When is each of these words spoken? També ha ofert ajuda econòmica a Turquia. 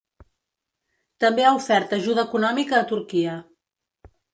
També 1.25 1.47
ha 1.47 1.53
ofert 1.59 1.95
ajuda 2.01 2.27
econòmica 2.31 2.81
a 2.83 2.91
Turquia. 2.95 3.41